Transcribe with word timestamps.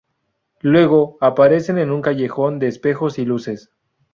Luego, 0.61 1.19
aparecen 1.21 1.77
en 1.77 1.91
un 1.91 2.01
callejón 2.01 2.57
de 2.57 2.67
espejos 2.67 3.19
y 3.19 3.25
luces. 3.25 3.69